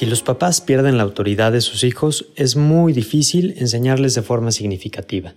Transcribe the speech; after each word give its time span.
Si 0.00 0.06
los 0.06 0.22
papás 0.22 0.62
pierden 0.62 0.96
la 0.96 1.02
autoridad 1.02 1.52
de 1.52 1.60
sus 1.60 1.84
hijos, 1.84 2.28
es 2.34 2.56
muy 2.56 2.94
difícil 2.94 3.52
enseñarles 3.58 4.14
de 4.14 4.22
forma 4.22 4.50
significativa. 4.50 5.34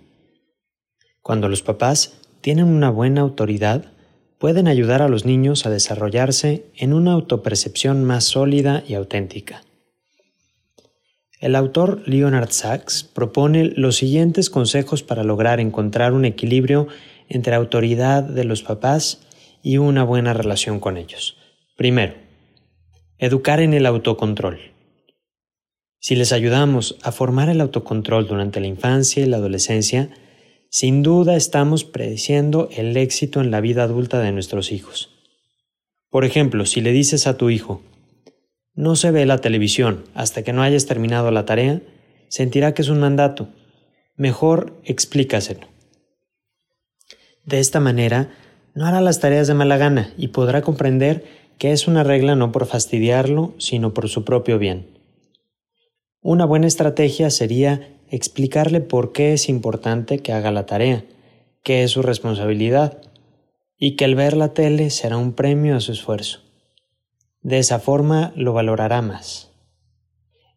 Cuando 1.20 1.50
los 1.50 1.60
papás 1.60 2.14
tienen 2.40 2.68
una 2.68 2.88
buena 2.88 3.20
autoridad, 3.20 3.92
pueden 4.38 4.66
ayudar 4.66 5.02
a 5.02 5.10
los 5.10 5.26
niños 5.26 5.66
a 5.66 5.70
desarrollarse 5.70 6.64
en 6.78 6.94
una 6.94 7.12
autopercepción 7.12 8.04
más 8.04 8.24
sólida 8.24 8.82
y 8.88 8.94
auténtica. 8.94 9.64
El 11.40 11.56
autor 11.56 12.00
Leonard 12.06 12.48
Sachs 12.48 13.04
propone 13.04 13.66
los 13.76 13.96
siguientes 13.96 14.48
consejos 14.48 15.02
para 15.02 15.24
lograr 15.24 15.60
encontrar 15.60 16.14
un 16.14 16.24
equilibrio 16.24 16.88
entre 17.28 17.54
autoridad 17.54 18.22
de 18.22 18.44
los 18.44 18.62
papás 18.62 19.26
y 19.62 19.76
una 19.76 20.04
buena 20.04 20.32
relación 20.32 20.80
con 20.80 20.96
ellos. 20.96 21.36
Primero, 21.76 22.23
Educar 23.18 23.60
en 23.60 23.74
el 23.74 23.86
autocontrol. 23.86 24.58
Si 26.00 26.16
les 26.16 26.32
ayudamos 26.32 26.98
a 27.04 27.12
formar 27.12 27.48
el 27.48 27.60
autocontrol 27.60 28.26
durante 28.26 28.58
la 28.58 28.66
infancia 28.66 29.22
y 29.22 29.26
la 29.26 29.36
adolescencia, 29.36 30.10
sin 30.68 31.04
duda 31.04 31.36
estamos 31.36 31.84
prediciendo 31.84 32.68
el 32.72 32.96
éxito 32.96 33.40
en 33.40 33.52
la 33.52 33.60
vida 33.60 33.84
adulta 33.84 34.18
de 34.18 34.32
nuestros 34.32 34.72
hijos. 34.72 35.10
Por 36.10 36.24
ejemplo, 36.24 36.66
si 36.66 36.80
le 36.80 36.90
dices 36.90 37.28
a 37.28 37.36
tu 37.36 37.50
hijo, 37.50 37.82
no 38.74 38.96
se 38.96 39.12
ve 39.12 39.26
la 39.26 39.38
televisión 39.38 40.02
hasta 40.14 40.42
que 40.42 40.52
no 40.52 40.62
hayas 40.62 40.86
terminado 40.86 41.30
la 41.30 41.44
tarea, 41.44 41.82
sentirá 42.26 42.74
que 42.74 42.82
es 42.82 42.88
un 42.88 42.98
mandato. 42.98 43.48
Mejor 44.16 44.80
explícaselo. 44.82 45.68
De 47.44 47.60
esta 47.60 47.78
manera, 47.78 48.34
no 48.74 48.86
hará 48.86 49.00
las 49.00 49.20
tareas 49.20 49.46
de 49.46 49.54
mala 49.54 49.76
gana 49.76 50.12
y 50.16 50.28
podrá 50.28 50.62
comprender 50.62 51.43
que 51.58 51.72
es 51.72 51.86
una 51.86 52.04
regla 52.04 52.34
no 52.36 52.52
por 52.52 52.66
fastidiarlo, 52.66 53.54
sino 53.58 53.94
por 53.94 54.08
su 54.08 54.24
propio 54.24 54.58
bien. 54.58 54.86
Una 56.20 56.44
buena 56.44 56.66
estrategia 56.66 57.30
sería 57.30 57.88
explicarle 58.08 58.80
por 58.80 59.12
qué 59.12 59.32
es 59.32 59.48
importante 59.48 60.18
que 60.18 60.32
haga 60.32 60.50
la 60.50 60.66
tarea, 60.66 61.04
qué 61.62 61.82
es 61.82 61.90
su 61.90 62.02
responsabilidad, 62.02 63.00
y 63.76 63.96
que 63.96 64.04
el 64.04 64.14
ver 64.14 64.36
la 64.36 64.54
tele 64.54 64.90
será 64.90 65.16
un 65.16 65.32
premio 65.32 65.76
a 65.76 65.80
su 65.80 65.92
esfuerzo. 65.92 66.40
De 67.42 67.58
esa 67.58 67.78
forma 67.78 68.32
lo 68.36 68.52
valorará 68.52 69.02
más. 69.02 69.50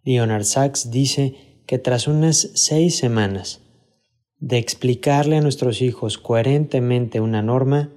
Leonard 0.03 0.45
Sachs 0.45 0.89
dice 0.89 1.35
que 1.65 1.79
tras 1.79 2.07
unas 2.07 2.51
seis 2.53 2.97
semanas 2.97 3.61
de 4.39 4.57
explicarle 4.57 5.37
a 5.37 5.41
nuestros 5.41 5.81
hijos 5.81 6.17
coherentemente 6.17 7.19
una 7.19 7.41
norma, 7.41 7.89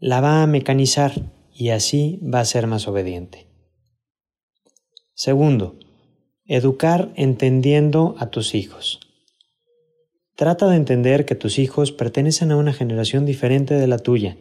la 0.00 0.20
va 0.20 0.42
a 0.42 0.46
mecanizar 0.46 1.12
y 1.54 1.70
así 1.70 2.20
va 2.22 2.40
a 2.40 2.44
ser 2.44 2.66
más 2.66 2.88
obediente. 2.88 3.46
Segundo, 5.14 5.78
educar 6.46 7.12
entendiendo 7.14 8.16
a 8.18 8.26
tus 8.30 8.54
hijos. 8.54 9.00
Trata 10.36 10.68
de 10.68 10.76
entender 10.76 11.24
que 11.24 11.36
tus 11.36 11.60
hijos 11.60 11.92
pertenecen 11.92 12.50
a 12.50 12.56
una 12.56 12.72
generación 12.72 13.24
diferente 13.24 13.74
de 13.74 13.86
la 13.86 13.98
tuya. 13.98 14.36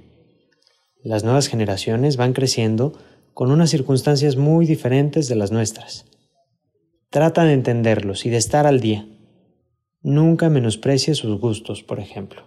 Las 1.04 1.24
nuevas 1.24 1.48
generaciones 1.48 2.18
van 2.18 2.34
creciendo 2.34 2.94
con 3.34 3.52
unas 3.52 3.70
circunstancias 3.70 4.36
muy 4.36 4.66
diferentes 4.66 5.28
de 5.28 5.36
las 5.36 5.52
nuestras. 5.52 6.06
Trata 7.12 7.46
de 7.46 7.54
entenderlos 7.54 8.26
y 8.26 8.32
de 8.32 8.38
estar 8.38 8.66
al 8.66 8.80
día. 8.80 9.08
Nunca 10.02 10.50
menosprecies 10.50 11.20
sus 11.20 11.40
gustos, 11.40 11.84
por 11.84 12.00
ejemplo. 12.00 12.44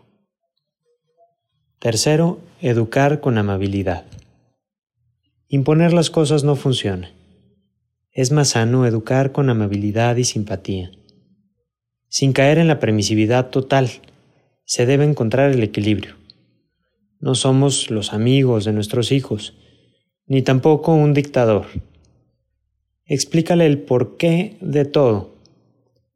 Tercero, 1.78 2.41
educar 2.61 3.20
con 3.20 3.39
amabilidad. 3.39 4.07
Imponer 5.48 5.92
las 5.92 6.11
cosas 6.11 6.42
no 6.42 6.57
funciona. 6.57 7.12
Es 8.11 8.33
más 8.33 8.48
sano 8.48 8.84
educar 8.84 9.30
con 9.30 9.48
amabilidad 9.48 10.17
y 10.17 10.24
simpatía. 10.24 10.90
Sin 12.08 12.33
caer 12.33 12.58
en 12.58 12.67
la 12.67 12.80
permisividad 12.80 13.51
total, 13.51 13.89
se 14.64 14.86
debe 14.86 15.05
encontrar 15.05 15.52
el 15.52 15.62
equilibrio. 15.62 16.17
No 17.20 17.36
somos 17.36 17.92
los 17.92 18.12
amigos 18.12 18.64
de 18.64 18.73
nuestros 18.73 19.12
hijos, 19.12 19.55
ni 20.27 20.42
tampoco 20.42 20.92
un 20.92 21.14
dictador. 21.14 21.67
Explícale 23.05 23.67
el 23.67 23.79
porqué 23.79 24.56
de 24.61 24.85
todo. 24.85 25.36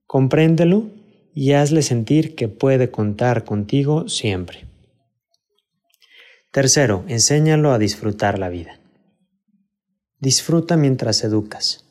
Compréndelo 0.06 0.90
y 1.34 1.52
hazle 1.52 1.82
sentir 1.82 2.34
que 2.34 2.48
puede 2.48 2.90
contar 2.90 3.44
contigo 3.44 4.08
siempre. 4.08 4.66
Tercero, 6.50 7.04
enséñalo 7.06 7.70
a 7.70 7.78
disfrutar 7.78 8.40
la 8.40 8.48
vida. 8.48 8.79
Disfruta 10.20 10.76
mientras 10.76 11.24
educas. 11.24 11.86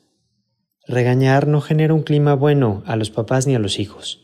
Regañar 0.87 1.47
no 1.47 1.61
genera 1.61 1.95
un 1.95 2.03
clima 2.03 2.35
bueno 2.35 2.83
a 2.85 2.95
los 2.95 3.09
papás 3.09 3.47
ni 3.47 3.55
a 3.55 3.59
los 3.59 3.79
hijos. 3.79 4.21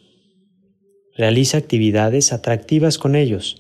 Realiza 1.18 1.58
actividades 1.58 2.32
atractivas 2.32 3.00
con 3.00 3.16
ellos. 3.16 3.60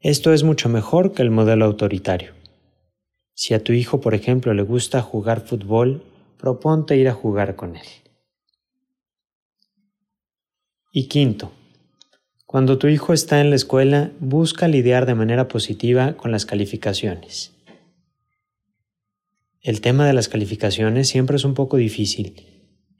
Esto 0.00 0.34
es 0.34 0.42
mucho 0.42 0.68
mejor 0.68 1.12
que 1.12 1.22
el 1.22 1.30
modelo 1.30 1.64
autoritario. 1.64 2.34
Si 3.32 3.54
a 3.54 3.64
tu 3.64 3.72
hijo, 3.72 4.02
por 4.02 4.12
ejemplo, 4.12 4.52
le 4.52 4.62
gusta 4.62 5.00
jugar 5.00 5.40
fútbol, 5.40 6.04
proponte 6.36 6.98
ir 6.98 7.08
a 7.08 7.14
jugar 7.14 7.56
con 7.56 7.76
él. 7.76 7.86
Y 10.92 11.08
quinto, 11.08 11.52
cuando 12.44 12.76
tu 12.76 12.88
hijo 12.88 13.14
está 13.14 13.40
en 13.40 13.48
la 13.48 13.56
escuela, 13.56 14.12
busca 14.20 14.68
lidiar 14.68 15.06
de 15.06 15.14
manera 15.14 15.48
positiva 15.48 16.18
con 16.18 16.32
las 16.32 16.44
calificaciones. 16.44 17.53
El 19.64 19.80
tema 19.80 20.06
de 20.06 20.12
las 20.12 20.28
calificaciones 20.28 21.08
siempre 21.08 21.36
es 21.36 21.44
un 21.46 21.54
poco 21.54 21.78
difícil, 21.78 22.34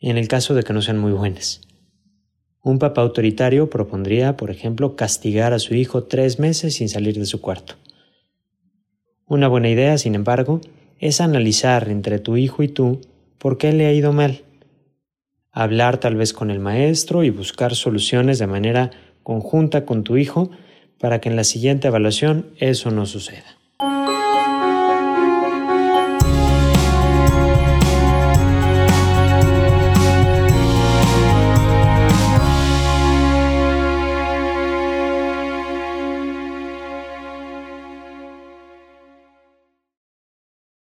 en 0.00 0.16
el 0.16 0.28
caso 0.28 0.54
de 0.54 0.62
que 0.62 0.72
no 0.72 0.80
sean 0.80 0.98
muy 0.98 1.12
buenas. 1.12 1.60
Un 2.62 2.78
papá 2.78 3.02
autoritario 3.02 3.68
propondría, 3.68 4.38
por 4.38 4.50
ejemplo, 4.50 4.96
castigar 4.96 5.52
a 5.52 5.58
su 5.58 5.74
hijo 5.74 6.04
tres 6.04 6.38
meses 6.38 6.76
sin 6.76 6.88
salir 6.88 7.18
de 7.18 7.26
su 7.26 7.42
cuarto. 7.42 7.74
Una 9.26 9.46
buena 9.46 9.68
idea, 9.68 9.98
sin 9.98 10.14
embargo, 10.14 10.62
es 11.00 11.20
analizar 11.20 11.90
entre 11.90 12.18
tu 12.18 12.38
hijo 12.38 12.62
y 12.62 12.68
tú 12.68 13.02
por 13.36 13.58
qué 13.58 13.74
le 13.74 13.84
ha 13.84 13.92
ido 13.92 14.14
mal. 14.14 14.40
Hablar 15.52 15.98
tal 15.98 16.16
vez 16.16 16.32
con 16.32 16.50
el 16.50 16.60
maestro 16.60 17.24
y 17.24 17.28
buscar 17.28 17.74
soluciones 17.74 18.38
de 18.38 18.46
manera 18.46 18.90
conjunta 19.22 19.84
con 19.84 20.02
tu 20.02 20.16
hijo 20.16 20.50
para 20.98 21.20
que 21.20 21.28
en 21.28 21.36
la 21.36 21.44
siguiente 21.44 21.88
evaluación 21.88 22.54
eso 22.56 22.90
no 22.90 23.04
suceda. 23.04 23.63